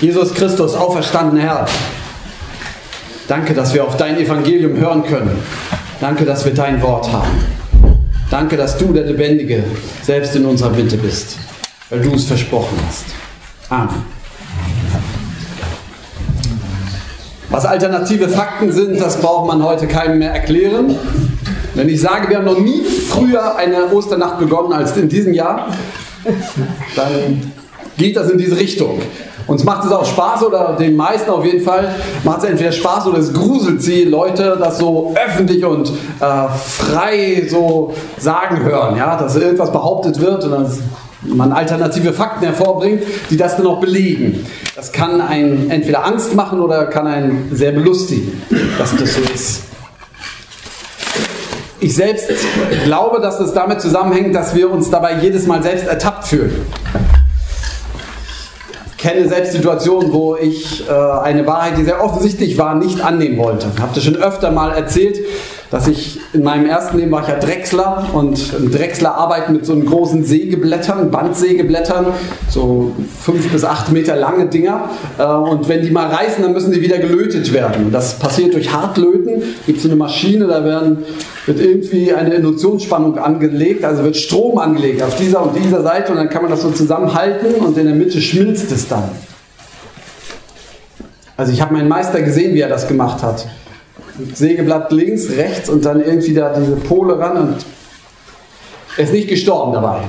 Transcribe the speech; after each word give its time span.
Jesus 0.00 0.34
Christus, 0.34 0.74
auferstanden 0.74 1.38
Herr. 1.38 1.66
Danke, 3.28 3.54
dass 3.54 3.72
wir 3.72 3.82
auf 3.84 3.96
dein 3.96 4.18
Evangelium 4.18 4.76
hören 4.76 5.02
können. 5.02 5.42
Danke, 6.00 6.26
dass 6.26 6.44
wir 6.44 6.52
dein 6.52 6.82
Wort 6.82 7.10
haben. 7.10 7.30
Danke, 8.30 8.58
dass 8.58 8.76
du 8.76 8.92
der 8.92 9.04
Lebendige 9.04 9.64
selbst 10.02 10.36
in 10.36 10.44
unserer 10.44 10.70
Mitte 10.70 10.98
bist, 10.98 11.38
weil 11.88 12.00
du 12.00 12.14
es 12.14 12.26
versprochen 12.26 12.78
hast. 12.86 13.06
Amen. 13.70 14.04
Was 17.48 17.64
alternative 17.64 18.28
Fakten 18.28 18.72
sind, 18.72 19.00
das 19.00 19.16
braucht 19.18 19.46
man 19.46 19.62
heute 19.62 19.86
keinem 19.86 20.18
mehr 20.18 20.32
erklären. 20.32 20.94
Wenn 21.74 21.88
ich 21.88 22.00
sage, 22.02 22.28
wir 22.28 22.38
haben 22.38 22.44
noch 22.44 22.58
nie 22.58 22.82
früher 22.84 23.56
eine 23.56 23.86
Osternacht 23.86 24.40
begonnen 24.40 24.74
als 24.74 24.94
in 24.96 25.08
diesem 25.08 25.32
Jahr, 25.32 25.68
dann 26.96 27.52
geht 27.96 28.16
das 28.16 28.30
in 28.30 28.36
diese 28.36 28.58
Richtung. 28.58 29.00
Uns 29.46 29.62
macht 29.62 29.84
es 29.84 29.92
auch 29.92 30.04
Spaß 30.04 30.42
oder 30.42 30.76
den 30.78 30.96
meisten 30.96 31.30
auf 31.30 31.44
jeden 31.44 31.64
Fall 31.64 31.94
macht 32.24 32.38
es 32.38 32.44
entweder 32.44 32.72
Spaß 32.72 33.06
oder 33.06 33.18
es 33.18 33.32
gruselt 33.32 33.80
sie 33.80 34.04
Leute, 34.04 34.56
das 34.58 34.78
so 34.78 35.14
öffentlich 35.24 35.64
und 35.64 35.88
äh, 35.88 36.48
frei 36.48 37.46
so 37.48 37.94
sagen 38.18 38.64
hören, 38.64 38.96
ja, 38.96 39.16
dass 39.16 39.36
irgendwas 39.36 39.70
behauptet 39.70 40.20
wird 40.20 40.44
und 40.44 40.50
dass 40.50 40.78
man 41.22 41.52
alternative 41.52 42.12
Fakten 42.12 42.44
hervorbringt, 42.44 43.02
die 43.30 43.36
das 43.36 43.56
dann 43.56 43.66
auch 43.66 43.80
belegen. 43.80 44.44
Das 44.74 44.90
kann 44.92 45.20
einen 45.20 45.70
entweder 45.70 46.04
Angst 46.04 46.34
machen 46.34 46.60
oder 46.60 46.86
kann 46.86 47.06
einen 47.06 47.48
sehr 47.52 47.72
belustigen, 47.72 48.42
dass 48.78 48.96
das 48.96 49.14
so 49.14 49.20
ist. 49.32 49.62
Ich 51.78 51.94
selbst 51.94 52.30
glaube, 52.84 53.20
dass 53.20 53.38
es 53.38 53.52
damit 53.52 53.80
zusammenhängt, 53.80 54.34
dass 54.34 54.54
wir 54.56 54.70
uns 54.72 54.90
dabei 54.90 55.20
jedes 55.20 55.46
Mal 55.46 55.62
selbst 55.62 55.86
ertappt 55.86 56.26
fühlen 56.26 56.66
kenne 59.06 59.28
selbst 59.28 59.52
Situationen, 59.52 60.12
wo 60.12 60.34
ich 60.34 60.88
äh, 60.88 60.92
eine 60.92 61.46
Wahrheit, 61.46 61.78
die 61.78 61.84
sehr 61.84 62.02
offensichtlich 62.02 62.58
war, 62.58 62.74
nicht 62.74 63.00
annehmen 63.00 63.38
wollte. 63.38 63.68
Ich 63.72 63.80
habe 63.80 63.92
das 63.94 64.02
schon 64.02 64.16
öfter 64.16 64.50
mal 64.50 64.72
erzählt, 64.72 65.18
dass 65.70 65.88
ich 65.88 66.20
in 66.32 66.42
meinem 66.42 66.66
ersten 66.66 66.98
Leben 66.98 67.10
war 67.10 67.22
ich 67.22 67.28
ja 67.28 67.38
Drechsler 67.38 68.08
und 68.12 68.38
Drechsler 68.72 69.14
arbeiten 69.14 69.52
mit 69.52 69.66
so 69.66 69.72
einen 69.72 69.84
großen 69.84 70.24
Sägeblättern, 70.24 71.10
Bandsägeblättern, 71.10 72.06
so 72.48 72.92
fünf 73.20 73.50
bis 73.50 73.64
acht 73.64 73.90
Meter 73.90 74.16
lange 74.16 74.46
Dinger. 74.46 74.90
Äh, 75.18 75.24
und 75.24 75.68
wenn 75.68 75.82
die 75.82 75.90
mal 75.90 76.06
reißen, 76.06 76.42
dann 76.42 76.52
müssen 76.52 76.72
die 76.72 76.80
wieder 76.80 76.98
gelötet 76.98 77.52
werden. 77.52 77.90
Das 77.90 78.18
passiert 78.18 78.54
durch 78.54 78.72
Hartlöten. 78.72 79.42
Gibt 79.66 79.78
es 79.78 79.82
so 79.82 79.88
eine 79.88 79.96
Maschine, 79.96 80.46
da 80.46 80.64
werden, 80.64 80.98
wird 81.46 81.60
irgendwie 81.60 82.12
eine 82.12 82.34
Induktionsspannung 82.34 83.18
angelegt, 83.18 83.84
also 83.84 84.04
wird 84.04 84.16
Strom 84.16 84.58
angelegt 84.58 85.02
auf 85.02 85.16
dieser 85.16 85.42
und 85.42 85.56
dieser 85.56 85.82
Seite 85.82 86.12
und 86.12 86.18
dann 86.18 86.28
kann 86.28 86.42
man 86.42 86.50
das 86.50 86.62
so 86.62 86.70
zusammenhalten 86.70 87.54
und 87.56 87.76
in 87.76 87.86
der 87.86 87.94
Mitte 87.94 88.20
schmilzt 88.20 88.70
es 88.70 88.86
dann. 88.88 89.04
Also 91.36 91.52
ich 91.52 91.60
habe 91.60 91.74
meinen 91.74 91.88
Meister 91.88 92.22
gesehen, 92.22 92.54
wie 92.54 92.60
er 92.60 92.68
das 92.68 92.88
gemacht 92.88 93.22
hat. 93.22 93.46
Sägeblatt 94.34 94.92
links, 94.92 95.30
rechts 95.30 95.68
und 95.68 95.84
dann 95.84 96.02
irgendwie 96.02 96.34
da 96.34 96.54
diese 96.58 96.76
Pole 96.76 97.18
ran 97.18 97.36
und 97.36 97.56
er 98.96 99.04
ist 99.04 99.12
nicht 99.12 99.28
gestorben 99.28 99.72
dabei. 99.72 100.00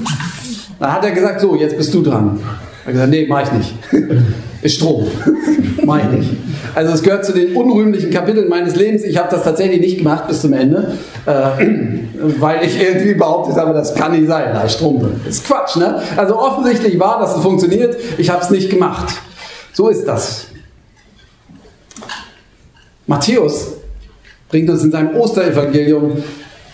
Dann 0.80 0.92
hat 0.92 1.04
er 1.04 1.10
gesagt, 1.10 1.40
so, 1.40 1.56
jetzt 1.56 1.76
bist 1.76 1.92
du 1.92 2.02
dran. 2.02 2.40
Er 2.82 2.86
hat 2.86 2.92
gesagt, 2.92 3.10
nee, 3.10 3.26
mach 3.28 3.42
ich 3.42 3.52
nicht. 3.52 3.74
Ist 4.62 4.76
Strom. 4.76 5.06
mach 5.84 5.98
ich 5.98 6.18
nicht. 6.18 6.30
Also 6.74 6.92
es 6.92 7.02
gehört 7.02 7.24
zu 7.24 7.32
den 7.32 7.54
unrühmlichen 7.54 8.10
Kapiteln 8.10 8.48
meines 8.48 8.74
Lebens. 8.74 9.04
Ich 9.04 9.16
habe 9.16 9.28
das 9.30 9.44
tatsächlich 9.44 9.80
nicht 9.80 9.98
gemacht 9.98 10.26
bis 10.26 10.40
zum 10.40 10.52
Ende, 10.52 10.94
äh, 11.26 11.30
weil 12.40 12.64
ich 12.64 12.80
irgendwie 12.80 13.14
behauptet 13.14 13.56
habe, 13.56 13.72
das 13.72 13.94
kann 13.94 14.12
nicht 14.12 14.26
sein, 14.26 14.52
da 14.52 14.62
ist 14.62 14.74
Strom 14.74 15.00
drin. 15.00 15.20
Ist 15.28 15.44
Quatsch, 15.46 15.76
ne? 15.76 16.02
Also 16.16 16.36
offensichtlich 16.36 16.98
war, 16.98 17.20
dass 17.20 17.36
es 17.36 17.42
funktioniert. 17.42 17.96
Ich 18.18 18.30
habe 18.30 18.42
es 18.42 18.50
nicht 18.50 18.68
gemacht. 18.68 19.14
So 19.72 19.88
ist 19.88 20.06
das. 20.06 20.46
Matthäus 23.08 23.72
bringt 24.48 24.70
uns 24.70 24.84
in 24.84 24.92
seinem 24.92 25.16
Osterevangelium 25.16 26.22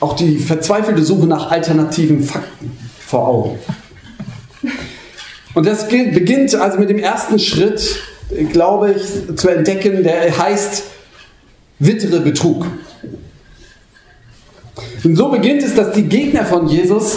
auch 0.00 0.14
die 0.14 0.36
verzweifelte 0.36 1.02
Suche 1.02 1.26
nach 1.26 1.50
alternativen 1.50 2.22
Fakten 2.22 2.76
vor 3.06 3.28
Augen. 3.28 3.58
Und 5.54 5.66
das 5.66 5.88
beginnt 5.88 6.54
also 6.56 6.78
mit 6.78 6.90
dem 6.90 6.98
ersten 6.98 7.38
Schritt, 7.38 8.00
glaube 8.52 8.96
ich, 8.96 9.36
zu 9.36 9.48
entdecken, 9.48 10.02
der 10.02 10.36
heißt 10.36 10.82
wittere 11.78 12.20
Betrug. 12.20 12.66
Und 15.04 15.16
so 15.16 15.28
beginnt 15.28 15.62
es, 15.62 15.74
dass 15.74 15.92
die 15.92 16.04
Gegner 16.04 16.44
von 16.44 16.66
Jesus 16.66 17.14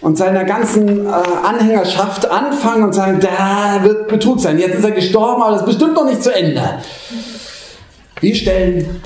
und 0.00 0.16
seiner 0.16 0.44
ganzen 0.44 1.06
äh, 1.06 1.10
Anhängerschaft 1.10 2.30
anfangen 2.30 2.84
und 2.84 2.92
sagen, 2.92 3.18
da 3.20 3.82
wird 3.82 4.08
Betrug 4.08 4.38
sein. 4.38 4.58
Jetzt 4.58 4.76
ist 4.76 4.84
er 4.84 4.90
gestorben, 4.92 5.42
aber 5.42 5.52
das 5.52 5.62
ist 5.62 5.66
bestimmt 5.66 5.94
noch 5.94 6.04
nicht 6.04 6.22
zu 6.22 6.32
Ende. 6.32 6.62
Wir 8.22 8.36
stellen, 8.36 9.02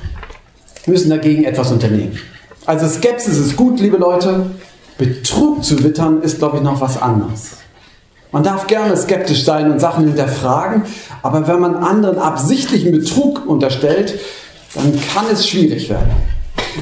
müssen 0.85 1.09
dagegen 1.09 1.45
etwas 1.45 1.73
unternehmen. 1.73 2.19
Also 2.67 2.87
Skepsis 2.87 3.39
ist 3.39 3.57
gut, 3.57 3.81
liebe 3.81 3.97
Leute. 3.97 4.51
Betrug 4.99 5.65
zu 5.65 5.83
wittern 5.83 6.21
ist, 6.21 6.39
glaube 6.39 6.59
ich, 6.59 6.63
noch 6.63 6.83
was 6.83 7.01
anderes. 7.01 7.57
Man 8.31 8.43
darf 8.43 8.67
gerne 8.67 8.95
skeptisch 8.95 9.43
sein 9.45 9.73
und 9.73 9.81
Sachen 9.81 10.05
hinterfragen, 10.05 10.83
aber 11.23 11.49
wenn 11.49 11.61
man 11.61 11.77
anderen 11.77 12.19
absichtlichen 12.19 12.93
Betrug 12.93 13.47
unterstellt, 13.49 14.19
dann 14.75 14.93
kann 15.15 15.25
es 15.33 15.49
schwierig 15.49 15.89
werden. 15.89 16.11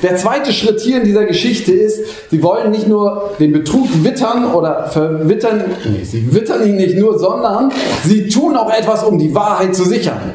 Der 0.02 0.16
zweite 0.16 0.52
Schritt 0.52 0.80
hier 0.80 0.96
in 0.96 1.04
dieser 1.04 1.26
Geschichte 1.26 1.70
ist, 1.70 2.00
sie 2.32 2.42
wollen 2.42 2.72
nicht 2.72 2.88
nur 2.88 3.34
den 3.38 3.52
Betrug 3.52 3.86
wittern 4.02 4.52
oder 4.52 4.88
verwittern, 4.88 5.62
nee, 5.84 6.02
sie 6.02 6.34
wittern 6.34 6.66
ihn 6.66 6.76
nicht 6.76 6.96
nur, 6.96 7.16
sondern 7.16 7.70
sie 8.04 8.26
tun 8.26 8.56
auch 8.56 8.72
etwas, 8.72 9.04
um 9.04 9.20
die 9.20 9.32
Wahrheit 9.32 9.76
zu 9.76 9.84
sichern. 9.84 10.32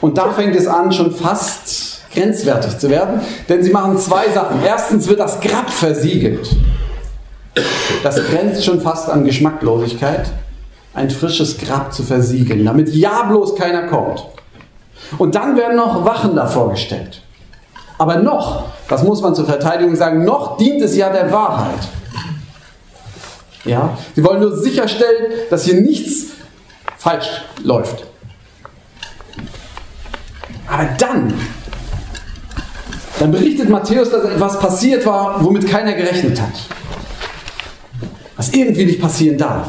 Und 0.00 0.18
da 0.18 0.30
fängt 0.32 0.54
es 0.56 0.66
an, 0.66 0.92
schon 0.92 1.10
fast 1.10 2.02
grenzwertig 2.12 2.78
zu 2.78 2.88
werden, 2.88 3.20
denn 3.48 3.62
sie 3.62 3.70
machen 3.70 3.98
zwei 3.98 4.28
Sachen. 4.30 4.62
Erstens 4.64 5.06
wird 5.08 5.20
das 5.20 5.40
Grab 5.40 5.70
versiegelt. 5.70 6.48
Das 8.02 8.16
grenzt 8.26 8.64
schon 8.64 8.80
fast 8.80 9.08
an 9.08 9.24
Geschmacklosigkeit, 9.24 10.26
ein 10.94 11.10
frisches 11.10 11.58
Grab 11.58 11.92
zu 11.92 12.02
versiegeln, 12.02 12.64
damit 12.64 12.94
ja 12.94 13.24
bloß 13.24 13.56
keiner 13.56 13.86
kommt. 13.86 14.24
Und 15.18 15.34
dann 15.34 15.56
werden 15.56 15.76
noch 15.76 16.04
Wachen 16.04 16.34
davor 16.34 16.70
gestellt. 16.70 17.22
Aber 17.98 18.16
noch, 18.16 18.64
das 18.88 19.02
muss 19.02 19.22
man 19.22 19.34
zur 19.34 19.46
Verteidigung 19.46 19.96
sagen, 19.96 20.24
noch 20.24 20.58
dient 20.58 20.82
es 20.82 20.96
ja 20.96 21.10
der 21.10 21.32
Wahrheit. 21.32 21.88
Ja, 23.64 23.96
sie 24.14 24.22
wollen 24.22 24.40
nur 24.40 24.56
sicherstellen, 24.56 25.32
dass 25.50 25.64
hier 25.64 25.80
nichts 25.80 26.32
falsch 26.98 27.42
läuft. 27.62 28.04
Aber 30.66 30.88
dann, 30.98 31.32
dann 33.18 33.30
berichtet 33.30 33.68
Matthäus, 33.68 34.10
dass 34.10 34.24
etwas 34.24 34.58
passiert 34.58 35.06
war, 35.06 35.42
womit 35.44 35.68
keiner 35.68 35.94
gerechnet 35.94 36.40
hat. 36.40 36.52
Was 38.36 38.52
irgendwie 38.52 38.84
nicht 38.84 39.00
passieren 39.00 39.38
darf. 39.38 39.68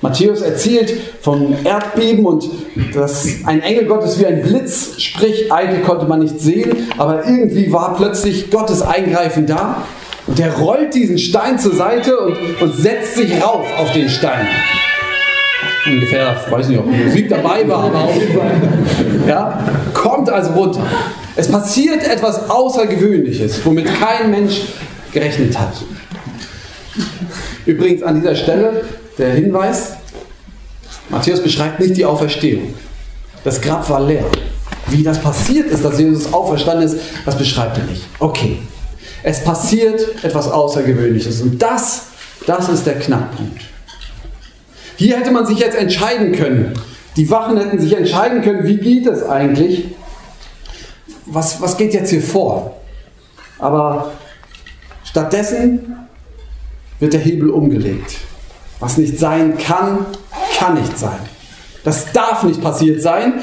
Matthäus 0.00 0.42
erzählt 0.42 0.92
vom 1.22 1.54
Erdbeben 1.64 2.26
und 2.26 2.46
dass 2.94 3.26
ein 3.46 3.62
Engel 3.62 3.86
Gottes 3.86 4.18
wie 4.18 4.26
ein 4.26 4.42
Blitz, 4.42 5.00
sprich, 5.00 5.50
eigentlich 5.50 5.82
konnte 5.82 6.04
man 6.04 6.20
nicht 6.20 6.40
sehen, 6.40 6.90
aber 6.98 7.26
irgendwie 7.26 7.72
war 7.72 7.96
plötzlich 7.96 8.50
Gottes 8.50 8.82
Eingreifen 8.82 9.46
da 9.46 9.82
und 10.26 10.38
er 10.38 10.52
rollt 10.58 10.94
diesen 10.94 11.16
Stein 11.16 11.58
zur 11.58 11.74
Seite 11.74 12.18
und, 12.18 12.36
und 12.60 12.76
setzt 12.76 13.14
sich 13.14 13.42
rauf 13.42 13.66
auf 13.78 13.92
den 13.92 14.10
Stein 14.10 14.46
ungefähr, 15.86 16.36
weiß 16.50 16.68
nicht, 16.68 16.78
ob 16.78 16.86
Musik 16.86 17.28
dabei 17.28 17.68
war, 17.68 17.84
aber 17.84 18.04
auf 18.04 18.14
jeden 18.14 18.38
Fall, 18.38 18.52
ja, 19.26 19.58
kommt 19.92 20.30
also 20.30 20.52
runter. 20.52 20.86
Es 21.36 21.48
passiert 21.48 22.06
etwas 22.06 22.48
Außergewöhnliches, 22.48 23.64
womit 23.64 23.86
kein 23.86 24.30
Mensch 24.30 24.62
gerechnet 25.12 25.58
hat. 25.58 25.74
Übrigens 27.66 28.02
an 28.02 28.20
dieser 28.20 28.36
Stelle 28.36 28.84
der 29.18 29.32
Hinweis, 29.32 29.94
Matthäus 31.08 31.42
beschreibt 31.42 31.80
nicht 31.80 31.96
die 31.96 32.04
Auferstehung. 32.04 32.74
Das 33.42 33.60
Grab 33.60 33.88
war 33.90 34.00
leer. 34.00 34.24
Wie 34.88 35.02
das 35.02 35.20
passiert 35.20 35.70
ist, 35.70 35.84
dass 35.84 35.98
Jesus 35.98 36.32
auferstanden 36.32 36.86
ist, 36.86 36.96
das 37.24 37.36
beschreibt 37.36 37.78
er 37.78 37.84
nicht. 37.84 38.02
Okay, 38.18 38.58
es 39.22 39.42
passiert 39.42 40.22
etwas 40.22 40.50
Außergewöhnliches 40.50 41.40
und 41.40 41.60
das, 41.60 42.06
das 42.46 42.68
ist 42.68 42.86
der 42.86 42.98
Knackpunkt. 42.98 43.62
Hier 44.96 45.16
hätte 45.16 45.30
man 45.30 45.46
sich 45.46 45.58
jetzt 45.58 45.76
entscheiden 45.76 46.32
können. 46.32 46.74
Die 47.16 47.30
Wachen 47.30 47.56
hätten 47.58 47.78
sich 47.78 47.96
entscheiden 47.96 48.42
können, 48.42 48.66
wie 48.66 48.76
geht 48.76 49.06
es 49.06 49.22
eigentlich? 49.22 49.86
Was, 51.26 51.60
was 51.60 51.76
geht 51.76 51.94
jetzt 51.94 52.10
hier 52.10 52.22
vor? 52.22 52.76
Aber 53.58 54.12
stattdessen 55.04 55.96
wird 57.00 57.12
der 57.12 57.20
Hebel 57.20 57.50
umgelegt. 57.50 58.16
Was 58.80 58.98
nicht 58.98 59.18
sein 59.18 59.56
kann, 59.58 60.06
kann 60.58 60.74
nicht 60.74 60.98
sein. 60.98 61.18
Das 61.84 62.12
darf 62.12 62.42
nicht 62.42 62.62
passiert 62.62 63.00
sein. 63.00 63.34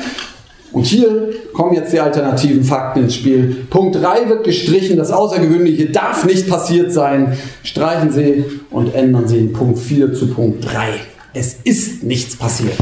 Und 0.71 0.85
hier 0.85 1.33
kommen 1.53 1.73
jetzt 1.73 1.91
die 1.91 1.99
alternativen 1.99 2.63
Fakten 2.63 3.03
ins 3.03 3.15
Spiel. 3.15 3.65
Punkt 3.69 3.95
3 3.95 4.29
wird 4.29 4.43
gestrichen, 4.45 4.97
das 4.97 5.11
Außergewöhnliche 5.11 5.87
darf 5.87 6.23
nicht 6.25 6.49
passiert 6.49 6.93
sein. 6.93 7.37
Streichen 7.63 8.11
Sie 8.11 8.45
und 8.69 8.95
ändern 8.95 9.27
Sie 9.27 9.47
Punkt 9.47 9.79
4 9.79 10.13
zu 10.13 10.27
Punkt 10.33 10.65
3. 10.65 11.01
Es 11.33 11.53
ist 11.63 12.03
nichts 12.03 12.35
passiert. 12.35 12.77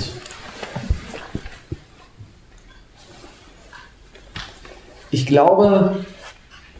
Ich 5.12 5.25
glaube, 5.25 6.06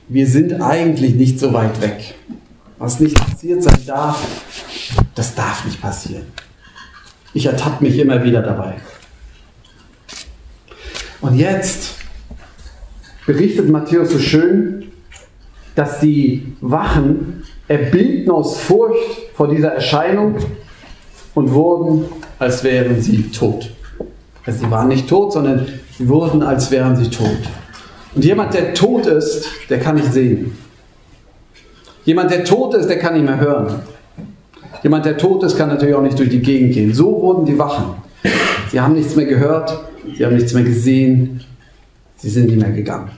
wir 0.08 0.28
sind 0.28 0.62
eigentlich 0.62 1.14
nicht 1.16 1.40
so 1.40 1.54
weit 1.54 1.80
weg. 1.82 2.16
Was 2.80 3.00
nicht 3.00 3.16
passiert 3.16 3.62
sein 3.62 3.86
darf, 3.86 4.26
das 5.14 5.36
darf 5.36 5.66
nicht 5.66 5.82
passieren. 5.82 6.26
Ich 7.34 7.46
ertappe 7.46 7.84
mich 7.84 7.98
immer 8.00 8.24
wieder 8.24 8.42
dabei. 8.42 8.76
Und 11.22 11.36
jetzt 11.36 11.96
berichtet 13.28 13.70
Matthäus 13.70 14.12
so 14.12 14.20
schön, 14.20 14.92
dass 15.76 16.00
die 16.00 16.56
Wachen 16.62 17.44
erbitten 17.68 18.32
aus 18.32 18.60
Furcht 18.60 19.34
vor 19.36 19.50
dieser 19.50 19.74
Erscheinung 19.74 20.38
und 21.40 21.54
wurden, 21.54 22.06
als 22.38 22.66
wären 22.66 23.02
sie 23.02 23.24
tot. 23.32 23.72
Also 24.46 24.66
sie 24.66 24.72
waren 24.72 24.90
nicht 24.90 25.08
tot, 25.08 25.32
sondern 25.32 25.68
sie 25.98 26.10
wurden, 26.10 26.44
als 26.44 26.70
wären 26.70 26.98
sie 26.98 27.10
tot. 27.10 27.40
Und 28.14 28.26
jemand, 28.26 28.54
der 28.54 28.74
tot 28.74 29.06
ist, 29.06 29.48
der 29.70 29.80
kann 29.80 29.96
nicht 29.96 30.12
sehen. 30.12 30.58
Jemand, 32.04 32.30
der 32.32 32.44
tot 32.44 32.74
ist, 32.74 32.88
der 32.90 33.00
kann 33.00 33.14
nicht 33.14 33.26
mehr 33.26 33.40
hören. 33.40 33.82
Jemand, 34.84 35.06
der 35.06 35.18
tot 35.18 35.44
ist, 35.44 35.58
kann 35.58 35.70
natürlich 35.70 35.96
auch 35.96 36.02
nicht 36.02 36.20
durch 36.20 36.30
die 36.30 36.42
Gegend 36.42 36.74
gehen. 36.74 36.94
So 36.94 37.22
wurden 37.22 37.46
die 37.46 37.58
Wachen. 37.58 37.96
Sie 38.70 38.82
haben 38.82 38.96
nichts 38.96 39.16
mehr 39.16 39.26
gehört, 39.26 39.80
sie 40.18 40.26
haben 40.26 40.36
nichts 40.36 40.54
mehr 40.54 40.64
gesehen, 40.64 41.42
sie 42.18 42.30
sind 42.30 42.48
nicht 42.48 42.60
mehr 42.60 42.72
gegangen. 42.72 43.12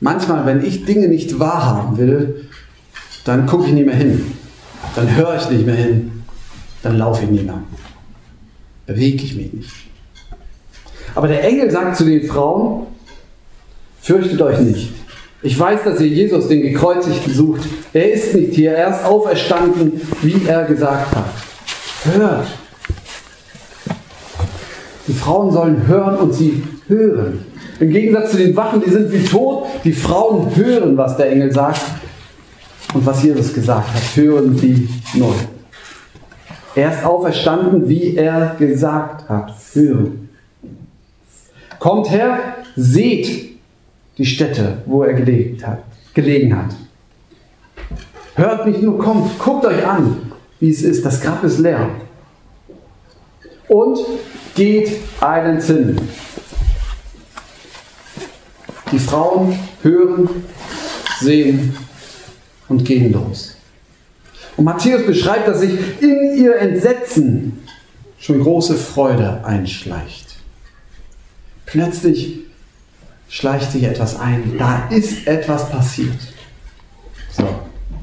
Manchmal, 0.00 0.44
wenn 0.44 0.62
ich 0.62 0.84
Dinge 0.84 1.08
nicht 1.08 1.38
wahrhaben 1.38 1.96
will, 1.96 2.48
dann 3.24 3.46
gucke 3.46 3.68
ich 3.68 3.72
nicht 3.72 3.86
mehr 3.86 3.96
hin. 3.96 4.35
Dann 4.96 5.14
höre 5.14 5.36
ich 5.36 5.50
nicht 5.50 5.66
mehr 5.66 5.76
hin. 5.76 6.24
Dann 6.82 6.96
laufe 6.96 7.24
ich 7.24 7.30
nicht 7.30 7.44
mehr. 7.44 7.62
Bewege 8.86 9.22
ich 9.22 9.36
mich 9.36 9.52
nicht. 9.52 9.70
Aber 11.14 11.28
der 11.28 11.44
Engel 11.44 11.70
sagt 11.70 11.96
zu 11.96 12.04
den 12.04 12.26
Frauen, 12.26 12.86
fürchtet 14.00 14.40
euch 14.40 14.58
nicht. 14.60 14.92
Ich 15.42 15.58
weiß, 15.58 15.84
dass 15.84 16.00
ihr 16.00 16.08
Jesus, 16.08 16.48
den 16.48 16.62
Gekreuzigten, 16.62 17.32
sucht. 17.32 17.68
Er 17.92 18.12
ist 18.12 18.34
nicht 18.34 18.54
hier, 18.54 18.72
er 18.72 18.90
ist 18.90 19.04
auferstanden, 19.04 20.00
wie 20.22 20.46
er 20.46 20.64
gesagt 20.64 21.14
hat. 21.14 21.26
Hört. 22.04 22.46
Die 25.06 25.12
Frauen 25.12 25.52
sollen 25.52 25.86
hören 25.86 26.16
und 26.16 26.32
sie 26.32 26.62
hören. 26.88 27.44
Im 27.80 27.90
Gegensatz 27.90 28.30
zu 28.30 28.38
den 28.38 28.56
Wachen, 28.56 28.82
die 28.84 28.90
sind 28.90 29.12
wie 29.12 29.24
tot, 29.24 29.66
die 29.84 29.92
Frauen 29.92 30.56
hören, 30.56 30.96
was 30.96 31.16
der 31.18 31.30
Engel 31.30 31.52
sagt. 31.52 31.82
Und 32.96 33.04
was 33.04 33.22
Jesus 33.22 33.52
gesagt 33.52 33.92
hat, 33.92 34.16
hören 34.16 34.56
sie 34.56 34.88
neu. 35.12 35.34
Er 36.74 36.94
ist 36.94 37.04
auferstanden, 37.04 37.86
wie 37.90 38.16
er 38.16 38.56
gesagt 38.58 39.28
hat. 39.28 39.52
Hören. 39.74 40.30
Kommt 41.78 42.10
her, 42.10 42.38
seht 42.74 43.58
die 44.16 44.24
Stätte, 44.24 44.78
wo 44.86 45.02
er 45.02 45.12
gelegt 45.12 45.66
hat, 45.66 45.80
gelegen 46.14 46.56
hat. 46.56 46.74
Hört 48.34 48.66
nicht 48.66 48.80
nur, 48.80 48.98
kommt, 48.98 49.38
guckt 49.38 49.66
euch 49.66 49.86
an, 49.86 50.32
wie 50.58 50.70
es 50.70 50.80
ist. 50.80 51.04
Das 51.04 51.20
Grab 51.20 51.44
ist 51.44 51.58
leer. 51.58 51.90
Und 53.68 53.98
geht 54.54 54.90
einen 55.20 55.60
hin. 55.60 56.00
Die 58.90 58.98
Frauen 58.98 59.58
hören, 59.82 60.30
sehen 61.20 61.76
und 62.68 62.84
gehen 62.84 63.12
los. 63.12 63.56
Und 64.56 64.64
Matthäus 64.64 65.04
beschreibt, 65.04 65.48
dass 65.48 65.60
sich 65.60 65.78
in 66.00 66.36
ihr 66.36 66.56
Entsetzen 66.56 67.62
schon 68.18 68.40
große 68.40 68.74
Freude 68.74 69.44
einschleicht. 69.44 70.36
Plötzlich 71.66 72.40
schleicht 73.28 73.72
sich 73.72 73.84
etwas 73.84 74.18
ein. 74.18 74.56
Da 74.58 74.88
ist 74.88 75.26
etwas 75.26 75.68
passiert. 75.68 76.16
So, 77.32 77.46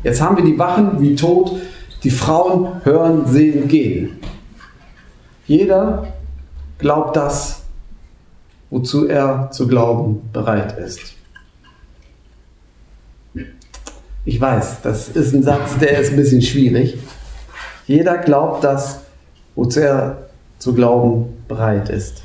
jetzt 0.03 0.21
haben 0.21 0.37
wir 0.37 0.43
die 0.43 0.59
Wachen 0.59 1.01
wie 1.01 1.15
tot. 1.15 1.59
Die 2.03 2.11
Frauen 2.11 2.81
hören, 2.83 3.25
sehen, 3.27 3.67
gehen. 3.67 4.19
Jeder 5.47 6.13
glaubt 6.77 7.15
das, 7.15 7.63
wozu 8.69 9.07
er 9.07 9.49
zu 9.51 9.67
glauben 9.67 10.29
bereit 10.33 10.77
ist. 10.77 11.15
Ich 14.25 14.39
weiß, 14.39 14.77
das 14.83 15.09
ist 15.09 15.33
ein 15.33 15.43
Satz, 15.43 15.77
der 15.79 15.99
ist 15.99 16.11
ein 16.11 16.15
bisschen 16.15 16.41
schwierig. 16.41 16.97
Jeder 17.87 18.17
glaubt 18.17 18.63
das, 18.63 19.01
wozu 19.55 19.81
er 19.81 20.29
zu 20.59 20.73
glauben 20.73 21.25
bereit 21.49 21.89
ist. 21.89 22.23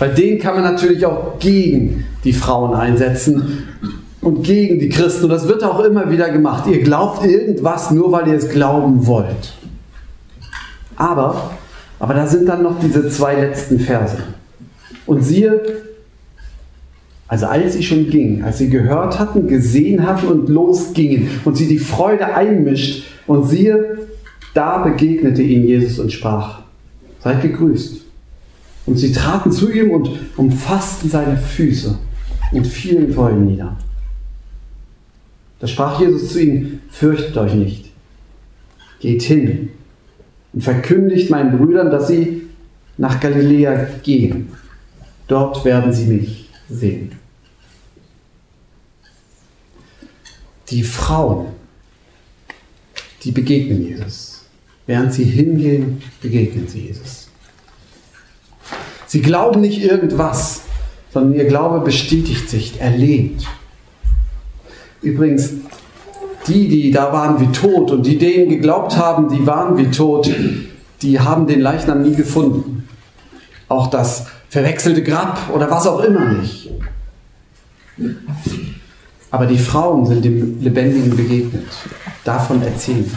Bei 0.00 0.08
denen 0.08 0.40
kann 0.40 0.54
man 0.54 0.64
natürlich 0.64 1.06
auch 1.06 1.38
gegen 1.38 2.04
die 2.24 2.32
Frauen 2.32 2.74
einsetzen 2.74 3.68
und 4.20 4.42
gegen 4.42 4.80
die 4.80 4.88
Christen. 4.88 5.24
Und 5.24 5.30
das 5.30 5.46
wird 5.46 5.62
auch 5.62 5.78
immer 5.84 6.10
wieder 6.10 6.30
gemacht. 6.30 6.66
Ihr 6.66 6.82
glaubt 6.82 7.24
irgendwas 7.24 7.92
nur, 7.92 8.10
weil 8.10 8.26
ihr 8.26 8.34
es 8.34 8.48
glauben 8.48 9.06
wollt. 9.06 9.54
Aber, 10.96 11.52
aber 12.00 12.14
da 12.14 12.26
sind 12.26 12.48
dann 12.48 12.64
noch 12.64 12.80
diese 12.80 13.08
zwei 13.08 13.36
letzten 13.36 13.78
Verse. 13.78 14.16
Und 15.06 15.22
siehe, 15.22 15.62
also 17.28 17.46
als 17.46 17.72
sie 17.72 17.82
schon 17.82 18.08
gingen, 18.08 18.44
als 18.44 18.58
sie 18.58 18.70
gehört 18.70 19.18
hatten, 19.18 19.48
gesehen 19.48 20.06
hatten 20.06 20.28
und 20.28 20.48
losgingen 20.48 21.28
und 21.44 21.56
sie 21.56 21.66
die 21.66 21.78
Freude 21.78 22.34
einmischt 22.34 23.04
und 23.26 23.48
siehe, 23.48 24.06
da 24.54 24.78
begegnete 24.78 25.42
ihnen 25.42 25.66
Jesus 25.66 25.98
und 25.98 26.12
sprach, 26.12 26.60
seid 27.22 27.42
gegrüßt. 27.42 28.02
Und 28.86 28.96
sie 28.96 29.12
traten 29.12 29.50
zu 29.50 29.72
ihm 29.72 29.90
und 29.90 30.10
umfassten 30.36 31.10
seine 31.10 31.36
Füße 31.36 31.98
und 32.52 32.66
fielen 32.66 33.12
vor 33.12 33.30
ihm 33.30 33.46
nieder. 33.46 33.76
Da 35.58 35.66
sprach 35.66 36.00
Jesus 36.00 36.32
zu 36.32 36.40
ihnen, 36.40 36.82
fürchtet 36.90 37.36
euch 37.36 37.54
nicht, 37.54 37.90
geht 39.00 39.22
hin 39.22 39.70
und 40.52 40.62
verkündigt 40.62 41.30
meinen 41.30 41.58
Brüdern, 41.58 41.90
dass 41.90 42.06
sie 42.06 42.42
nach 42.98 43.18
Galiläa 43.18 43.88
gehen. 44.04 44.48
Dort 45.26 45.64
werden 45.64 45.92
sie 45.92 46.06
mich 46.06 46.45
sehen. 46.68 47.12
Die 50.70 50.82
Frauen, 50.82 51.48
die 53.22 53.30
begegnen 53.30 53.86
Jesus. 53.86 54.44
Während 54.86 55.12
sie 55.12 55.24
hingehen, 55.24 56.02
begegnen 56.20 56.68
sie 56.68 56.80
Jesus. 56.80 57.28
Sie 59.06 59.22
glauben 59.22 59.60
nicht 59.60 59.82
irgendwas, 59.82 60.62
sondern 61.12 61.34
ihr 61.34 61.44
Glaube 61.44 61.84
bestätigt 61.84 62.48
sich, 62.48 62.80
er 62.80 62.90
lebt. 62.90 63.46
Übrigens, 65.02 65.52
die, 66.46 66.68
die 66.68 66.90
da 66.90 67.12
waren 67.12 67.40
wie 67.40 67.52
tot 67.52 67.90
und 67.90 68.06
die 68.06 68.18
denen 68.18 68.48
geglaubt 68.48 68.96
haben, 68.96 69.28
die 69.28 69.46
waren 69.46 69.76
wie 69.76 69.90
tot, 69.90 70.30
die 71.02 71.20
haben 71.20 71.46
den 71.46 71.60
Leichnam 71.60 72.02
nie 72.02 72.14
gefunden. 72.14 72.88
Auch 73.68 73.88
das 73.88 74.26
verwechselte 74.48 75.02
Grab 75.02 75.50
oder 75.52 75.70
was 75.70 75.86
auch 75.86 76.00
immer 76.00 76.32
nicht. 76.32 76.70
Aber 79.30 79.46
die 79.46 79.58
Frauen 79.58 80.06
sind 80.06 80.24
dem 80.24 80.60
Lebendigen 80.60 81.16
begegnet. 81.16 81.66
Davon 82.24 82.62
erzählen. 82.62 83.10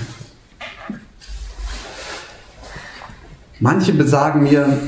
Manche 3.60 3.94
besagen 3.94 4.44
mir, 4.44 4.80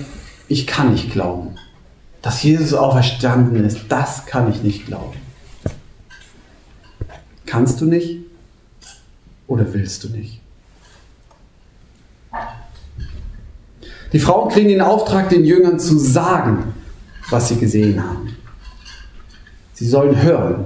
ich 0.48 0.66
kann 0.66 0.94
nicht 0.94 1.12
glauben. 1.12 1.56
Dass 2.22 2.44
Jesus 2.44 2.74
auferstanden 2.74 3.64
ist, 3.66 3.80
das 3.90 4.26
kann 4.26 4.50
ich 4.50 4.64
nicht 4.64 4.86
glauben. 4.86 5.20
Kannst 7.46 7.82
du 7.82 7.86
nicht 7.86 8.20
oder 9.48 9.74
willst 9.74 10.04
du 10.04 10.10
nicht? 10.10 10.40
Die 14.14 14.20
Frauen 14.20 14.50
kriegen 14.50 14.70
den 14.70 14.82
Auftrag, 14.82 15.30
den 15.30 15.46
Jüngern 15.46 15.80
zu 15.80 15.98
sagen, 15.98 16.74
was 17.30 17.48
sie 17.48 17.56
gesehen 17.56 18.04
haben. 18.04 18.36
Sie 19.74 19.88
sollen 19.88 20.22
hören 20.22 20.66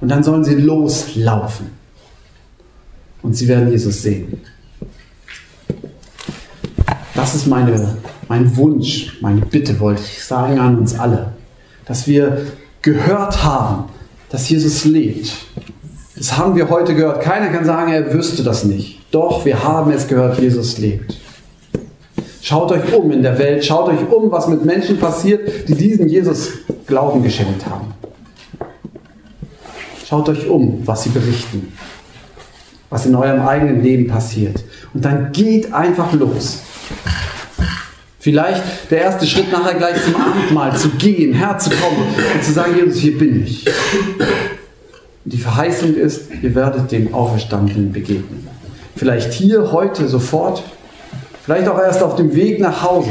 und 0.00 0.08
dann 0.08 0.22
sollen 0.22 0.44
sie 0.44 0.54
loslaufen. 0.54 1.66
Und 3.22 3.34
sie 3.34 3.48
werden 3.48 3.70
Jesus 3.70 4.02
sehen. 4.02 4.40
Das 7.14 7.34
ist 7.34 7.46
meine, 7.46 7.96
mein 8.28 8.56
Wunsch, 8.56 9.18
meine 9.20 9.42
Bitte, 9.42 9.78
wollte 9.78 10.02
ich 10.02 10.24
sagen 10.24 10.58
an 10.58 10.78
uns 10.78 10.98
alle. 10.98 11.32
Dass 11.84 12.06
wir 12.06 12.46
gehört 12.80 13.42
haben, 13.42 13.90
dass 14.30 14.48
Jesus 14.48 14.84
lebt. 14.84 15.32
Das 16.16 16.38
haben 16.38 16.54
wir 16.54 16.70
heute 16.70 16.94
gehört. 16.94 17.22
Keiner 17.22 17.48
kann 17.48 17.64
sagen, 17.64 17.92
er 17.92 18.14
wüsste 18.14 18.42
das 18.42 18.64
nicht. 18.64 19.00
Doch, 19.10 19.44
wir 19.44 19.62
haben 19.62 19.90
es 19.90 20.06
gehört, 20.06 20.38
Jesus 20.38 20.78
lebt. 20.78 21.16
Schaut 22.50 22.72
euch 22.72 22.92
um 22.92 23.12
in 23.12 23.22
der 23.22 23.38
Welt, 23.38 23.64
schaut 23.64 23.86
euch 23.90 24.10
um, 24.10 24.28
was 24.32 24.48
mit 24.48 24.64
Menschen 24.64 24.98
passiert, 24.98 25.68
die 25.68 25.74
diesen 25.76 26.08
Jesus 26.08 26.48
Glauben 26.84 27.22
geschenkt 27.22 27.64
haben. 27.64 27.94
Schaut 30.04 30.28
euch 30.28 30.48
um, 30.48 30.82
was 30.84 31.04
sie 31.04 31.10
berichten, 31.10 31.72
was 32.88 33.06
in 33.06 33.14
eurem 33.14 33.46
eigenen 33.46 33.84
Leben 33.84 34.08
passiert. 34.08 34.64
Und 34.92 35.04
dann 35.04 35.30
geht 35.30 35.72
einfach 35.72 36.12
los. 36.12 36.62
Vielleicht 38.18 38.90
der 38.90 39.02
erste 39.02 39.28
Schritt 39.28 39.52
nachher 39.52 39.74
gleich 39.74 40.02
zum 40.02 40.16
Abendmahl 40.16 40.76
zu 40.76 40.88
gehen, 40.88 41.32
herzukommen 41.32 42.02
und 42.34 42.42
zu 42.42 42.50
sagen, 42.50 42.74
Jesus, 42.74 42.98
hier 42.98 43.16
bin 43.16 43.44
ich. 43.44 43.64
Die 45.24 45.38
Verheißung 45.38 45.94
ist, 45.94 46.22
ihr 46.42 46.52
werdet 46.56 46.90
dem 46.90 47.14
Auferstandenen 47.14 47.92
begegnen. 47.92 48.48
Vielleicht 48.96 49.34
hier, 49.34 49.70
heute, 49.70 50.08
sofort, 50.08 50.64
vielleicht 51.50 51.68
auch 51.68 51.80
erst 51.80 52.00
auf 52.00 52.14
dem 52.14 52.32
Weg 52.36 52.60
nach 52.60 52.80
Hause, 52.80 53.10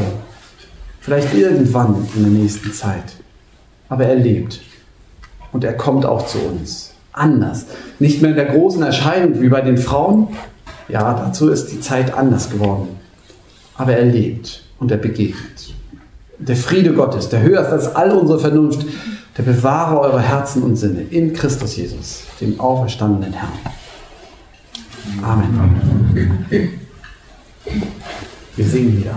vielleicht 1.01 1.33
irgendwann 1.33 2.07
in 2.15 2.23
der 2.23 2.31
nächsten 2.31 2.71
Zeit. 2.71 3.03
Aber 3.89 4.05
er 4.05 4.15
lebt 4.15 4.61
und 5.51 5.65
er 5.65 5.73
kommt 5.73 6.05
auch 6.05 6.25
zu 6.25 6.37
uns. 6.39 6.93
Anders. 7.11 7.65
Nicht 7.99 8.21
mehr 8.21 8.31
in 8.31 8.37
der 8.37 8.45
großen 8.45 8.81
Erscheinung 8.81 9.41
wie 9.41 9.49
bei 9.49 9.59
den 9.59 9.77
Frauen. 9.77 10.29
Ja, 10.87 11.13
dazu 11.13 11.49
ist 11.49 11.67
die 11.73 11.81
Zeit 11.81 12.13
anders 12.13 12.49
geworden. 12.49 12.87
Aber 13.75 13.91
er 13.97 14.05
lebt 14.05 14.63
und 14.79 14.89
er 14.89 14.97
begegnet. 14.97 15.73
Der 16.37 16.55
Friede 16.55 16.93
Gottes, 16.93 17.27
der 17.27 17.41
höher 17.41 17.59
ist 17.59 17.73
als 17.73 17.93
all 17.93 18.11
unsere 18.11 18.39
Vernunft, 18.39 18.85
der 19.37 19.43
bewahre 19.43 19.99
eure 19.99 20.21
Herzen 20.21 20.63
und 20.63 20.77
Sinne 20.77 21.01
in 21.01 21.33
Christus 21.33 21.75
Jesus, 21.75 22.23
dem 22.39 22.57
auferstandenen 22.57 23.33
Herrn. 23.33 23.51
Amen. 25.21 26.39
Wir 26.49 28.28
singen 28.65 28.97
wieder. 28.97 29.15